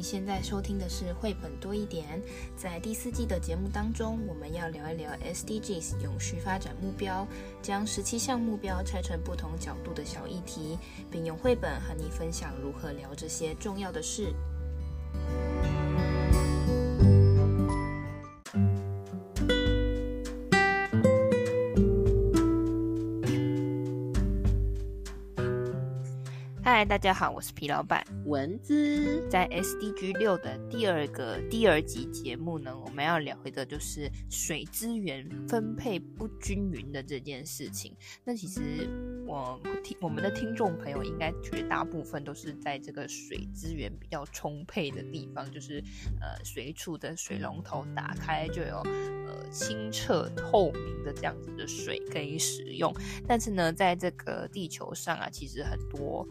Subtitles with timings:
[0.00, 2.22] 你现在收听的是绘本多一点。
[2.56, 7.28] 在第四季的节目当中，我们要聊一聊 SDGs 永续发展目标，
[7.60, 10.78] 将十七项目标拆成不同角度的小议题，
[11.10, 14.32] 并用绘本和你分享如何聊这些重要的事。
[26.80, 29.28] 嗨，大家好，我是皮老板蚊子。
[29.28, 37.94] 在 SDG 六的第二个第二集节目呢，我们要聊的就是水资源分配不均匀的这件事情。
[38.24, 38.88] 那其实
[39.26, 45.84] 我听我们的听众朋友应该绝大部分都是在这个水资源比较充沛的地方，就是
[46.18, 48.76] 呃随处的水龙头打开就有
[49.26, 52.90] 呃清澈透明的这样子的水可以使用。
[53.28, 56.26] 但是呢，在这个地球上啊，其实很多。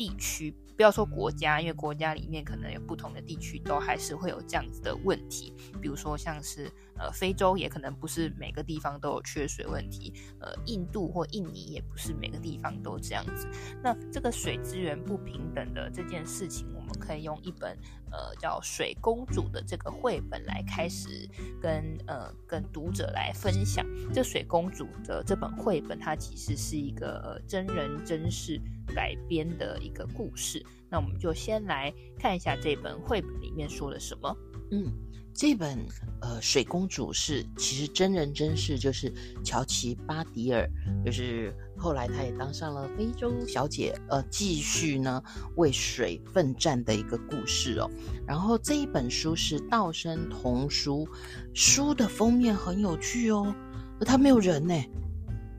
[0.00, 5.52] 地区不要说国家，因为国家里面可能有不同的地区，都还是会有这样子的问题。
[5.78, 10.12] 比如说像是呃非洲，也可能不是每个地方都有缺水问题。
[10.38, 13.48] 呃，印度或印尼也不是每个地方都这样子。
[13.82, 17.76] 那这个水资源不平等的这件事情，我们可以用一本
[18.12, 21.28] 呃叫《水公主》的这个绘本来开始
[21.60, 23.84] 跟呃跟读者来分享。
[24.12, 28.60] 这《水公主》的这本绘本，它其实是一个呃真人真事。
[28.92, 34.36] 改编的一个故事，那我们就先来看一下这本绘本里面说了什么。
[34.72, 34.92] 嗯，
[35.32, 35.78] 这本
[36.20, 39.12] 呃水公主是其实真人真事，就是
[39.44, 40.68] 乔奇巴迪尔，
[41.04, 45.22] 就是后来她也当上了非洲小姐，呃，继续呢
[45.56, 47.90] 为水奋战的一个故事哦。
[48.26, 51.08] 然后这一本书是道生童书，
[51.54, 53.54] 书的封面很有趣哦，
[54.00, 54.74] 它没有人呢，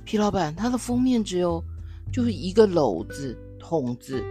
[0.04, 1.64] 皮老板，它的封面只有。
[2.12, 4.22] 就是一个篓子、桶子，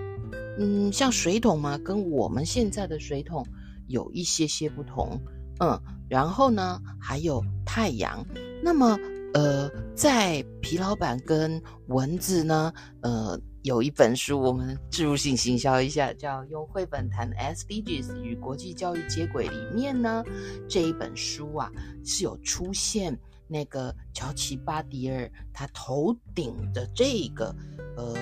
[0.59, 3.43] 嗯，像水桶嘛，跟我们现在的水桶
[3.91, 5.21] 有一些些不同，
[5.61, 8.25] 嗯，然后呢，还有太阳。
[8.63, 8.99] 那么，
[9.35, 12.73] 呃，在皮老板跟蚊子呢，
[13.03, 20.25] 呃，有一本书，我们植入性行销一下，叫《用绘本谈 SDGs 与国际教育接轨》里面呢，
[20.69, 21.71] 这一本书啊
[22.05, 23.19] 是有出现。
[23.53, 27.53] 那个乔奇巴迪尔，他头顶的这个
[27.97, 28.15] 呃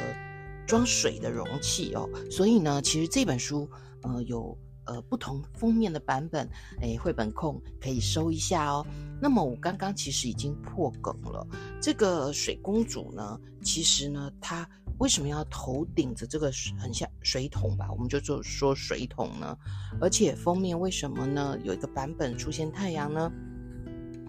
[0.67, 3.69] 装水的容器哦，所以呢，其实这本书
[4.05, 4.57] 呃有
[4.89, 6.49] 呃不同封面的版本，
[6.81, 8.85] 哎，绘本控可以收一下哦。
[9.21, 11.47] 那么我刚刚其实已经破梗了，
[11.81, 14.69] 这个水公主呢，其实呢，她
[14.99, 17.89] 为什么要头顶着这个很像水桶吧？
[17.93, 19.57] 我们就说说水桶呢，
[20.01, 21.57] 而且封面为什么呢？
[21.63, 23.31] 有一个版本出现太阳呢？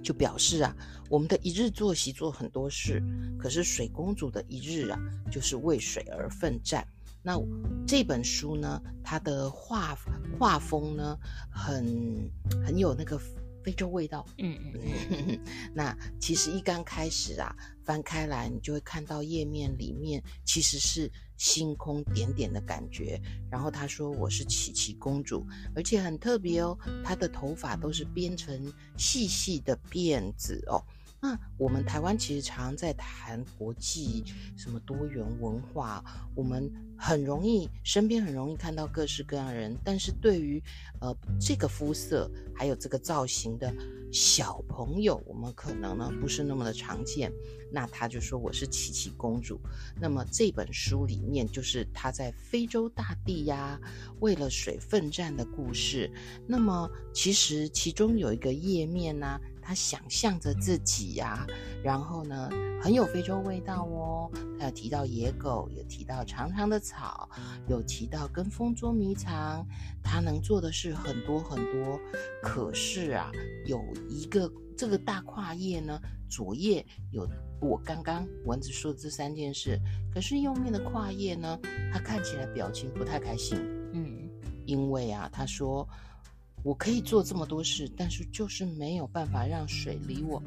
[0.01, 0.73] 就表示啊，
[1.09, 3.03] 我们的一日作息做很多事，
[3.37, 4.97] 可是水公主的一日啊，
[5.29, 6.87] 就是为水而奋战。
[7.21, 7.39] 那
[7.87, 9.97] 这本书呢，它的画
[10.37, 11.17] 画风呢，
[11.51, 12.31] 很
[12.65, 13.19] 很有那个
[13.63, 14.25] 非洲味道。
[14.37, 15.39] 嗯 嗯。
[15.73, 21.11] 那其实一刚开始啊，翻开来你就会看到页面里面其实是。
[21.39, 23.17] 星空点点的感觉，
[23.49, 30.83] 然后他说我是琪琪公主，而且很特别哦，她的头发都是编成细细的辫子哦。
[31.21, 34.23] 那我们台湾其实常在谈国际
[34.55, 36.03] 什么多元文化，
[36.33, 40.63] 我们很容易身边很容易看到各式各样的人，但是对于
[41.01, 43.73] 呃这个肤色还有这个造型的
[44.13, 47.31] 小朋友，我们可能呢不是那么的常见。
[47.71, 49.59] 那他就说我是琪琪公主。
[49.99, 53.79] 那么这本书里面就是他在非洲大地呀
[54.21, 56.09] 为了水奋战的故事。
[56.47, 59.41] 那么其实其中有一个页面呢、啊。
[59.69, 61.47] 他想象着自己呀、啊，
[61.83, 62.49] 然后呢，
[62.81, 64.27] 很有非洲味道哦。
[64.57, 67.29] 他有提到野狗，有提到长长的草，
[67.67, 69.63] 有提到跟风捉迷藏。
[70.01, 71.99] 他能做的事很多很多，
[72.41, 73.31] 可是啊，
[73.67, 73.79] 有
[74.09, 77.29] 一个这个大跨页呢，左页有
[77.61, 79.79] 我刚刚蚊子说的这三件事，
[80.11, 81.59] 可是右面的跨页呢，
[81.93, 83.59] 他看起来表情不太开心。
[83.93, 84.27] 嗯，
[84.65, 85.87] 因为啊，他说。
[86.63, 90.41] 我可以做这么多事，但是就是没有办法让水离我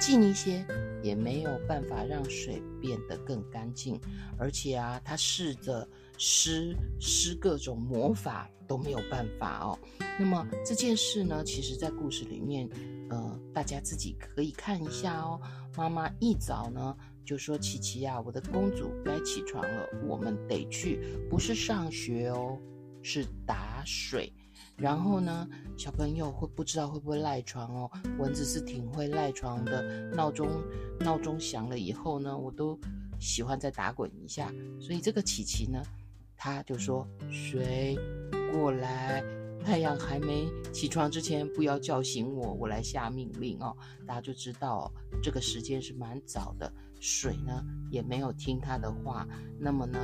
[0.00, 0.64] 近一些，
[1.02, 4.00] 也没有办法让水变得更干净。
[4.38, 5.86] 而且啊，他试着
[6.16, 9.78] 施施各种魔法都没有办法哦。
[10.18, 12.68] 那么这件事呢，其实在故事里面，
[13.10, 15.40] 呃，大家自己可以看一下哦。
[15.76, 20.98] 妈妈一早呢就说：“琪琪呀，我的公主该起床了，我们得去，
[21.28, 22.58] 不是上学哦，
[23.02, 24.32] 是打水。”
[24.78, 27.90] 然后呢，小朋友会不知道会不会赖床哦？
[28.16, 30.48] 蚊子是挺会赖床的，闹钟
[31.00, 32.78] 闹钟响了以后呢，我都
[33.18, 34.52] 喜欢再打滚一下。
[34.80, 35.82] 所以这个琪琪呢，
[36.36, 37.98] 他就说：“水
[38.52, 39.24] 过来，
[39.64, 43.76] 太阳还没起床之前，不要叫醒我，我来下命令哦。
[44.06, 46.72] 大家就知道这个时间是蛮早的。
[47.00, 49.26] 水呢也没有听他的话，
[49.58, 49.98] 那么呢，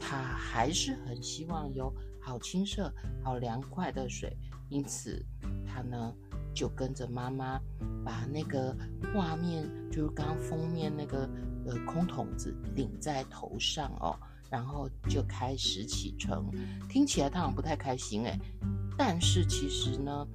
[0.00, 1.92] 他还是很希望有
[2.26, 2.92] 好清澈、
[3.22, 4.36] 好凉快的水，
[4.68, 5.24] 因此
[5.64, 6.12] 他呢
[6.52, 7.60] 就跟着妈妈
[8.04, 8.76] 把那个
[9.14, 11.30] 画面，就是刚封面那个
[11.64, 14.18] 呃空桶子顶在头上哦，
[14.50, 16.50] 然后就开始启程。
[16.88, 18.36] 听起来他好像不太开心诶，
[18.98, 20.26] 但是其实呢，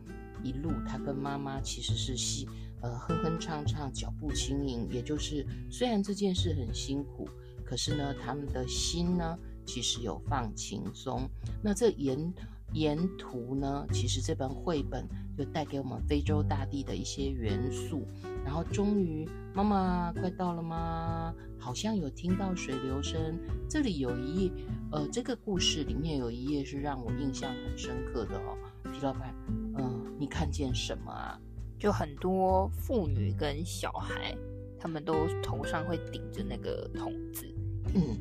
[0.42, 2.48] 一路他跟妈妈其实是喜。
[2.82, 7.30] 呃，哼哼唱唱，脚步轻盈，也就是虽然这件事很辛苦，
[7.64, 9.38] 可是呢，他们的心呢，
[9.71, 11.29] 其实有放轻松。
[11.63, 12.33] 那这沿
[12.73, 15.07] 沿途呢，其实这本绘本
[15.38, 18.06] 就带给我们非洲大地的一些元素。
[18.44, 21.33] 然后终于，妈妈快到了吗？
[21.57, 23.39] 好像有听到水流声。
[23.69, 24.51] 这里有一页，
[24.91, 28.57] 呃，这个故事里面有一页是让我印象很深刻的哦。
[28.91, 31.39] 皮老板，嗯、呃，你看见什么啊？
[31.79, 34.35] 就很多妇女跟小孩，
[34.77, 37.45] 他们都头上会顶着那个桶子。
[37.94, 38.18] 嗯，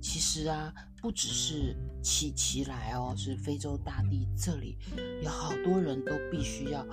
[0.00, 0.72] 其实啊，
[1.02, 4.78] 不只是琪琪来哦，是非洲大地这里
[5.20, 6.86] 有好多人都必须要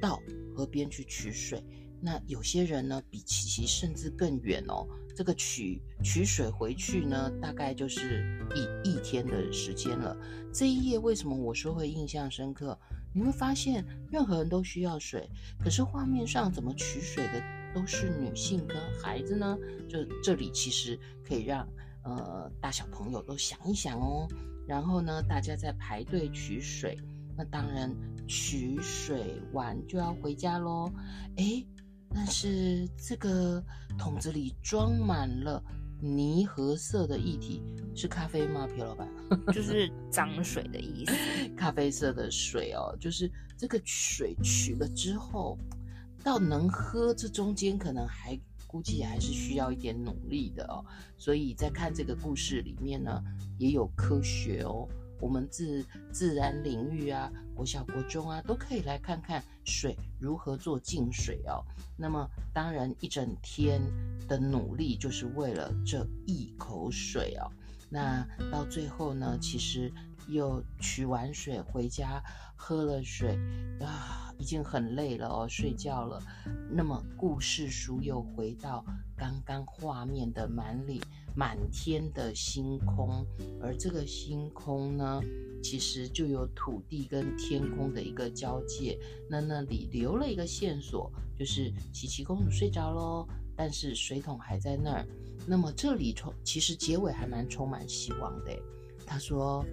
[0.00, 0.22] 到
[0.54, 1.62] 河边去取水。
[2.00, 4.86] 那有些人呢，比琪琪甚至更远哦。
[5.14, 8.24] 这个取取水回去呢，大概就是
[8.54, 10.16] 一一天的时间了。
[10.54, 12.78] 这一页为什么我说会印象深刻？
[13.12, 15.28] 你会发现，任何人都需要水，
[15.58, 17.42] 可是画面上怎么取水的
[17.74, 19.58] 都是女性跟孩子呢？
[19.88, 21.68] 就这里其实可以让
[22.02, 24.28] 呃大小朋友都想一想哦。
[24.66, 26.98] 然后呢，大家在排队取水，
[27.36, 27.94] 那当然
[28.26, 30.90] 取水完就要回家喽。
[31.36, 31.66] 诶，
[32.14, 33.62] 但是这个
[33.98, 35.62] 桶子里装满了。
[36.04, 37.62] 泥褐色的液体
[37.94, 38.66] 是咖啡吗？
[38.66, 39.08] 皮老板，
[39.54, 41.12] 就是脏水的意思。
[41.56, 45.56] 咖啡色的水哦，就是这个水取了之后，
[46.24, 48.36] 到能喝，这中间可能还
[48.72, 50.82] 估计还是需要一点努力的哦。
[51.18, 53.22] 所以在看这个故事里面呢，
[53.58, 54.88] 也有科学哦。
[55.20, 61.62] 我们自自然领域啊，国小国中啊，都可以来看看水如何做净水哦。
[61.96, 63.80] 那么，当然一整天
[64.26, 67.46] 的努力就是为了这一口水哦。
[67.88, 69.92] 那到最后呢，其实
[70.26, 72.20] 又取完水回家
[72.56, 73.38] 喝了水
[73.80, 76.20] 啊，已经很累了哦，睡觉了。
[76.68, 78.84] 那么故事书又回到
[79.16, 81.00] 刚刚画面的满里。
[81.34, 83.24] 满天的星空，
[83.58, 85.18] 而这个星空呢，
[85.62, 88.98] 其实就有土地跟天空的一个交界。
[89.30, 95.06] 那那里留了一个线索，就是琪琪公主睡着喽，但是水桶还在那儿。
[95.46, 98.52] 那么这里充，其实结尾还蛮充满希望的。
[99.06, 99.64] 他说：“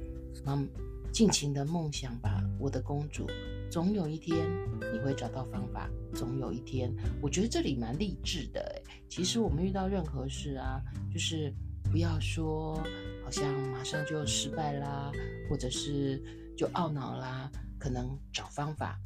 [0.47, 0.65] 嗯，
[1.11, 3.27] 尽情的梦想吧，我的公主，
[3.69, 4.47] 总有一天
[4.93, 5.89] 你会找到方法。
[6.13, 10.81] 总有一天，我觉得这里蛮励志的。”其实我们遇到任何事啊，
[11.13, 11.53] 就是
[11.91, 12.75] 不要说
[13.23, 15.11] 好像马上就失败啦，
[15.47, 16.19] 或者是
[16.57, 18.99] 就懊恼啦，可能找方法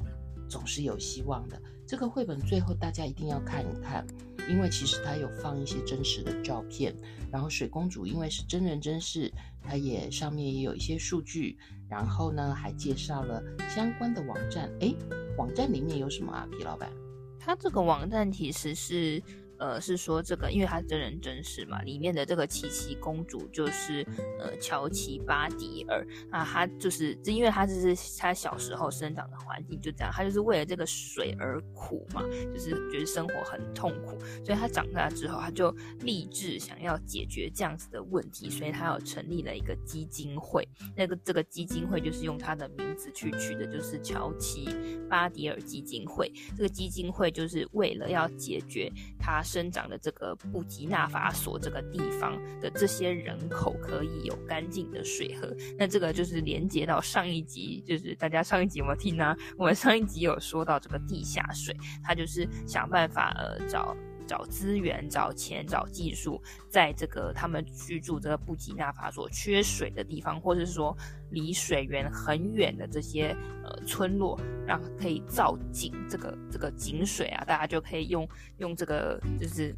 [0.48, 1.60] 总是有希望的。
[1.86, 4.06] 这个绘本最后大家一定要看一看，
[4.48, 6.94] 因为其实它有放一些真实的照片，
[7.30, 9.30] 然后水公主因为是真人真事，
[9.62, 11.58] 它也上面也有一些数据，
[11.94, 14.68] 然后呢还介绍了相关的网站。
[14.80, 14.92] 哎，
[15.38, 16.44] 网站里面有什么啊？
[16.50, 16.90] 皮老板，
[17.38, 19.22] 它这个网站其实是。
[19.58, 24.04] 呃，是说这个，因为他真人真事嘛，里面的这个琪琪公主就是
[24.40, 35.70] 呃乔琪巴迪尔啊，她就是，因为她就是她小时候生长的环境就这样，她就是为了这个水而苦嘛，就是觉得生活很痛苦，所以她长大之后，她就
[36.00, 46.32] 立志想要解决这样子的问题，所以她有成立了一个基金会，那个这个基金会就是用她的名字去取的，就是乔琪巴迪尔基金会。
[46.56, 49.43] 这个基金会就是为了要解决她。
[49.44, 59.36] 生长的这个布吉纳法索这个地方的这些人口可以有干净的水喝，那这个就是连接到上一集，就是大家上一集有没有听呢？
[59.58, 63.94] 我们上一集有说到这个地下水，他就是想办法呃找。
[64.26, 70.96] 找资源、找钱、找技术，在这个他们居住这个布吉纳法索缺水的地方，或者是说
[71.30, 78.28] 离水源很远的这些呃村落，然后可以造井，这个这个井水啊，大家就可以用
[78.58, 79.74] 用这个就是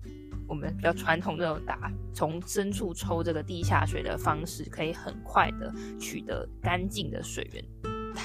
[0.48, 7.64] 我们比较传统这种打从深处抽这个地下水的方式，可以很快的取得干净的水源。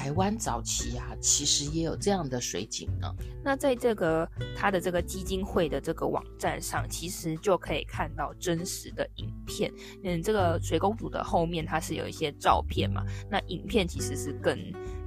[0.02, 3.08] 台湾早期啊，其实也有这样的水井呢。
[3.44, 9.72] 那在这个他的这个基金会的这个网站上，其实就可以看到真实的影片。
[10.04, 14.58] 嗯，这个水公主的后面它是有一些照片嘛，那影片其实是更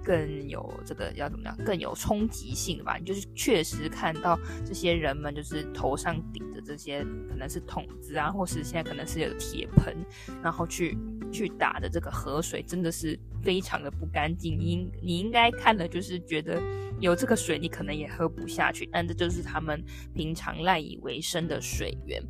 [0.05, 2.97] 更有这个要怎么样，更有冲击性的吧？
[2.97, 9.93] 你就是确实看到这些人们就是头上顶着这些可能是桶子啊，或是现在可能是有铁盆，
[10.41, 10.97] 然后去
[11.35, 14.57] 去打的这个河水，真的是非常的不干净。
[14.57, 16.63] 你你应该看了就是觉得
[17.01, 22.23] 有这个水，你可能也喝不下去，但这就是他们平常赖以为生的水源。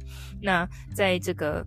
[0.42, 1.64] 那在这个。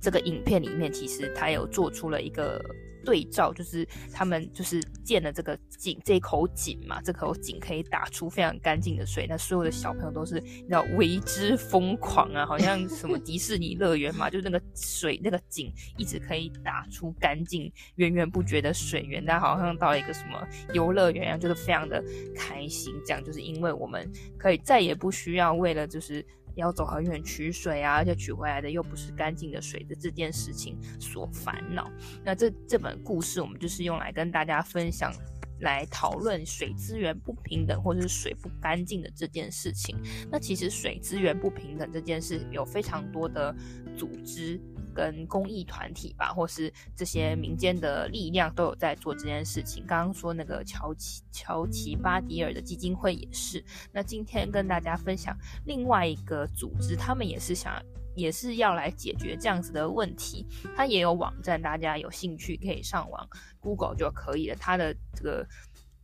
[0.00, 2.64] 这个影片里面，其实他有做出了一个
[3.08, 9.26] 对照，就是他们就是建了这个井，这口井嘛，这口井可以打出非常干净的水。
[9.26, 22.04] 那所有的小朋友都是你知道为之疯狂啊，好像什么迪士尼乐园嘛，就那个水那个井一直可以打出干净源源不绝的水源，但好像到了一个什么游乐园一样，就是非常的
[22.36, 22.92] 开心。
[23.06, 26.22] 这样就是因为我们可以再也不需要为了就是。
[26.58, 31.90] 要走很远取水啊，而且取回来的又不是干净的水的这件事情所烦恼。
[32.24, 35.12] 那这这本故事我们就是用来跟大家分享，
[35.60, 39.96] 来讨论水资源不平等或者是水不干净的这件事情。
[40.30, 43.54] 那其实水资源不平等这件事有非常多的
[43.96, 44.60] 组织。
[44.98, 49.84] 跟公益团体吧，或是这些民间的力量都有在做这件事情。
[49.86, 53.64] 刚刚说那个乔奇乔奇巴迪尔的基金会也是。
[53.92, 57.80] 那今天跟大家分享另外一个组织，他们也是想，
[58.16, 60.44] 也是要来解决这样子的问题。
[60.74, 63.24] 他也有网站，大家有兴趣可以上网
[63.60, 64.56] Google 就可以了。
[64.58, 65.46] 他的这个。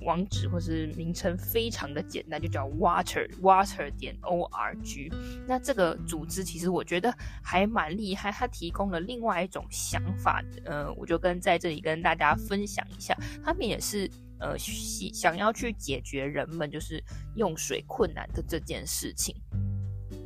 [0.05, 5.13] 网址或是名称非常的简单，就叫 water water 点 org。
[5.47, 13.17] 那这个组织其实我觉得还蛮厉害，它提供了另外一种想法，呃，我就跟在这里跟大家分享一下。
[13.43, 17.03] 他们也是呃想要去解决人们就是
[17.37, 19.35] 用水困难的这件事情。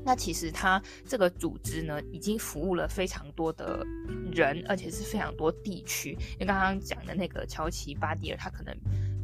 [0.05, 3.85] 那其实他这个组织呢，已经服务了非常多的
[4.33, 6.13] 人，而且是非常多地区。
[6.33, 8.75] 因为刚刚讲的那个乔奇巴迪尔，他可能。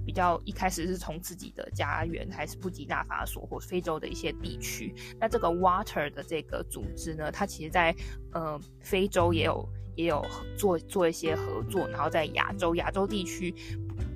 [0.05, 4.95] 比较一开始是从自己的家园，还是布吉纳法索或非洲的一些地区。
[5.19, 7.95] 那这个 Water 的这个组织呢，它其实在
[8.33, 10.25] 呃非洲也有也有
[10.57, 13.55] 做做一些合作，然后在亚洲亚洲地区，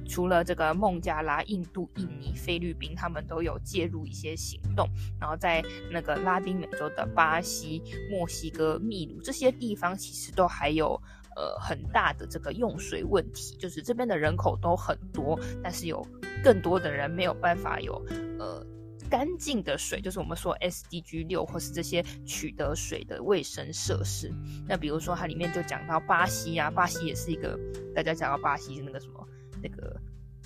[0.08, 4.88] 除了这个孟加拉、印度、印尼、菲律宾，他们都有介入一些行动。
[5.20, 11.00] 然后在那个拉丁美洲的巴西、墨西哥、秘鲁这些地方，其实都还有。
[11.38, 16.04] 呃，很大的这个用水问题，就是这边的人口都很多，但是有
[16.42, 17.94] 更多的人没有办法有
[18.40, 18.66] 呃
[19.08, 24.32] 干净的水，就是我们说 SDG 六或是这些取得水的卫生设施。
[24.66, 27.56] 那比如说它里面就讲到巴西啊，巴西也是一个
[27.94, 29.24] 大家讲到巴西是那个什么
[29.62, 29.96] 那个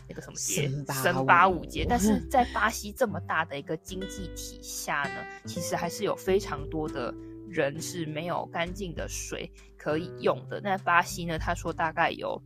[0.07, 0.71] 那个什么节，
[1.03, 7.15] 神八五节，但是 在巴西这么大的一个经济体下呢，其实还是有非常多的。
[7.53, 10.61] 人是没有干净的水可以用的。
[10.61, 11.39] 那巴西呢？
[11.39, 12.41] 他说大概有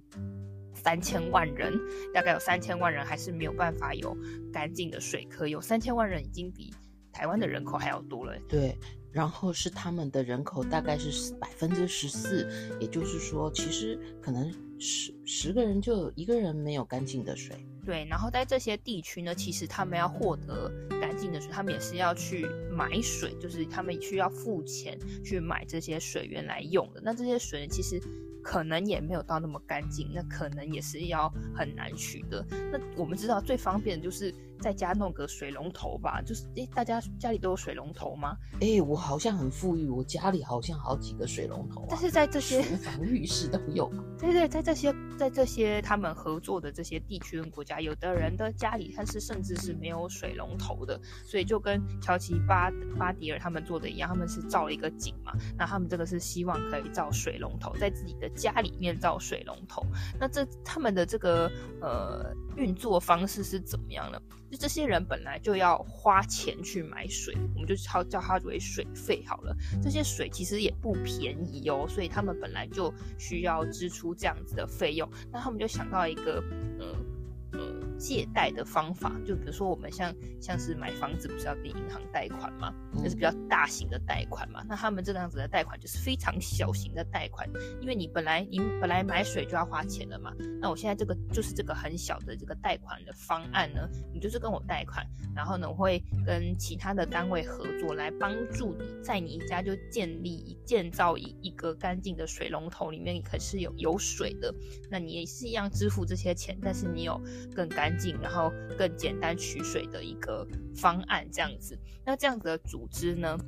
[0.74, 1.72] 三千万人，
[2.12, 4.16] 大概有三千万人还是没有办法有
[4.52, 5.62] 干净的水可以用。
[5.62, 6.74] 三千万人已经比
[7.12, 8.36] 台湾的人口还要多了。
[8.48, 8.76] 对，
[9.10, 17.56] 然后是他们的人口大概是百分之十四，也就是说，其实可能十十个人就有一个人没有干净的水。
[17.84, 20.70] 对，然后在这些地区呢，其实他们要获得
[21.16, 27.00] 干净的水，他们也是要去买水，就是他们需要付钱去买这些水源来用的。
[27.02, 27.98] 那这些水呢，其实
[28.42, 32.44] 可能也没有到那么干净，那可能也是要很难取得。
[32.70, 34.34] 那我们知道最方便的就是。
[34.60, 38.36] 在家弄个水龙头吧，就是诶，大家家里都有水龙头吗？
[38.60, 41.86] 诶，我好像很富裕，我家里好像好几个水龙头啊。
[41.90, 43.90] 但是在这些厨房、浴室都有。
[44.18, 55.32] 对对，在这些在这些他们合作的这些地区跟国家，有的人的家里他是甚至是没有水龙头的，所以就跟乔奇巴巴迪尔他们做的一样，他们是造了一个井嘛。
[55.56, 59.84] 那他们这个是希望可以造水龙头，在自己的家里面造水龙头。
[60.18, 64.20] 那这他们的这个呃运作方式是怎么样呢？
[64.50, 69.56] 就这些人本来就要花钱去买水，我们就叫叫它为水费好了。
[69.82, 75.08] 这些水其实也不便宜哦，所以他们本来就需要支出这样子的费用。
[75.32, 76.42] 那他们就想到一个，
[76.78, 77.95] 呃呃。
[77.98, 82.72] 借贷的方法，就比如说我们像像是买房子，不是要跟银行贷款吗？
[83.02, 84.62] 就是比较大型的贷款嘛。
[84.68, 87.48] 那他们这样子的贷款就是非常小型的贷款，
[87.80, 90.32] 因为你本来你本来买水就要花钱了嘛。
[90.60, 104.54] 那我现在这个就是这个很小的这个贷款的方案呢，你就是跟我贷款，然后呢我会跟其他的单位合作来帮助你在你家就建立建造一一个干净的水龙头，里面可是有有水的。
[104.90, 107.18] 那你也是一样支付这些钱，但是你有
[107.54, 107.85] 更干。
[107.86, 111.78] 干净，然后更简单取水的一个方案，这样子。
[112.04, 113.38] 那这样子的组织呢，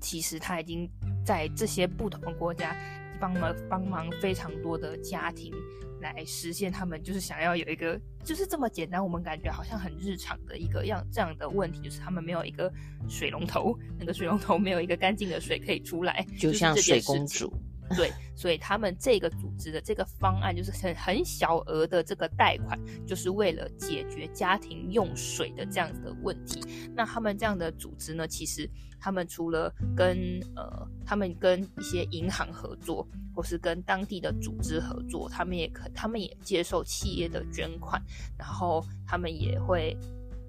[0.00, 0.90] 其实它已经
[1.24, 2.76] 在这些不同的国家。
[3.20, 5.54] 帮忙帮忙非常多的家庭
[6.00, 12.70] 来实现他们就是想要有一个就是这么简单，我们感觉好像很日常的一个样这样的问题，就是他们没有一个
[13.08, 17.56] 水龙头，那个水龙头没有一个干净的水可以出来，就像水公主。
[17.96, 26.60] 对，所以他们这个组织的这个方案就是很很小额的这个贷款，就是为了解决家庭用水的这样子的问题。
[26.94, 38.02] 那他们这样的组织呢，其实他们除了跟呃，他们跟一些银行合作，或是跟当地的组织合作，他们也可，他们也接受企业的捐款，
[38.38, 39.94] 然后他们也会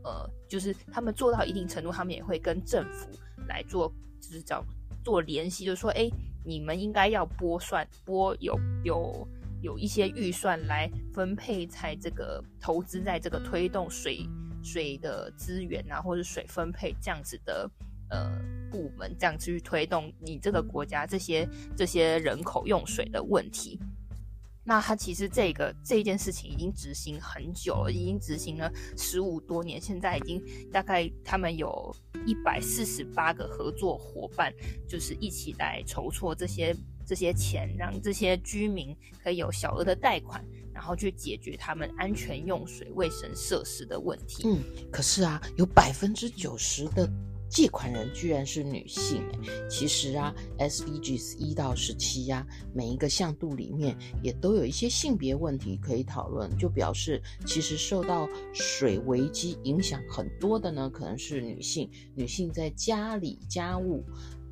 [0.05, 3.09] 呃，就是他们做到一定程度，他们也会跟政府
[3.49, 4.63] 来做，就是叫
[5.03, 6.09] 做联系，就是说，哎。
[6.45, 9.27] 你们应该要拨算拨有有
[9.61, 14.19] 有一些预算来分配在这个投资在这个推动水
[14.63, 17.69] 水的资源啊，或者水分配这样子的
[18.09, 18.29] 呃
[18.71, 23.79] 部门，这样子去推动你这个国家这些这些人口用水的问题。
[24.67, 31.95] 那他其实这个这件事情已经执行很久了，已经执行了十五多年，现在已经大概他们有
[32.25, 34.51] 一百四十八个合作伙伴，
[34.89, 40.43] 就是一起来筹措这些这些钱，让这些居民可以有小额的贷款，
[40.73, 44.47] 然后去解决他们安全用水、卫生设施的问题。
[44.47, 44.59] 嗯，
[44.91, 47.07] 可是啊，有百分之九十的。
[47.55, 49.23] 借款人居然是女性，
[49.69, 64.03] 其实啊，SDGs 一到十七呀，每一个向度里面也都有一些性别问题可以讨论，就表示其实受到水危机影响很多的呢，可能是女性，女性在家里家务。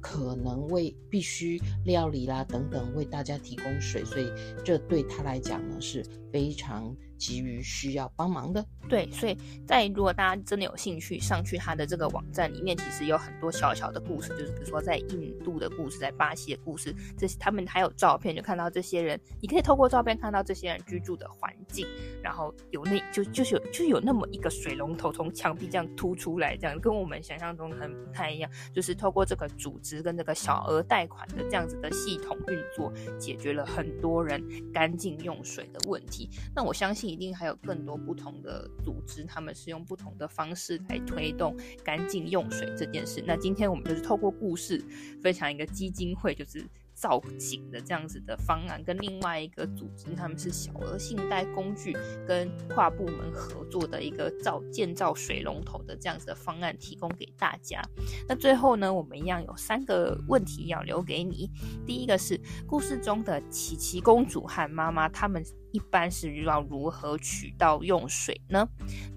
[0.06, 4.30] 可能为必须料理啦等等为大家提供水，所以
[4.62, 6.94] 这对他来讲呢是非常
[7.24, 8.64] 急于需要帮忙的。
[8.90, 21.88] 对，所以在如果大家真的有兴趣上去他的这个网站里面，其实有很多小小的故事，就是比如说在印度的故事，在巴西的故事，这些他们还有照片，就看到这些人，你可以透过照片看到这些人居住的环境，
[22.22, 30.04] 然后有那就就是有就有那么一个水龙头从墙壁这样凸出来，这样跟我们想象中很不太一样，就是透过这个组织。
[30.04, 36.30] 跟这个小额贷款的这样子的系统运作，解决了很多人干净用水的问题。
[36.54, 43.24] 那我相信一定还有更多不同的组织，他们是用不同的方式来推动干净用水这件事。
[43.26, 44.84] 那今天我们就是透过故事
[45.22, 46.66] 分享一个基金会，就是。
[47.04, 51.92] 造景的这样子的方案，跟另外一个组织，他们是小额信贷工具
[52.26, 57.82] 跟跨部门合作的一个造建造水龙头的这样子的方案，提供给大家。
[58.26, 61.52] 那最后呢，我们一样有三个问题要留给你。
[61.86, 68.66] 第一个是故事中的琪琪公主和妈妈，他们一般是要如何取到用水呢？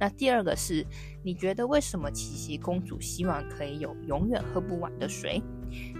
[0.00, 0.84] 那第二个是，
[1.22, 5.40] 你觉得为什么琪琪公主希望可以有永远喝不完的水？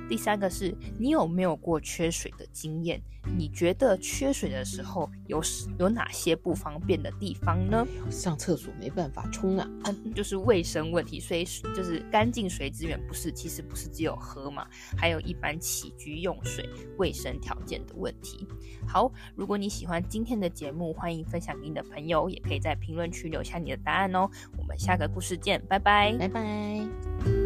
[0.09, 3.01] 第三个是你有没有过缺水的经验？
[3.37, 5.43] 你觉得缺水的时候有
[5.81, 7.85] 有哪些不方便的地方呢？
[8.09, 11.19] 上厕所没办法冲啊，嗯，就是卫生问题。
[11.19, 14.65] 所以就是干净水资源不是，其实不是只有喝嘛，
[14.97, 18.47] 还有一般起居用水、卫生条件的问题。
[18.87, 24.31] 好，如果你喜欢今天的节目，欢迎分享给你的朋友，也可以在评论区留下你的答案哦。
[24.57, 27.46] 我们下个故事见，拜拜，拜拜。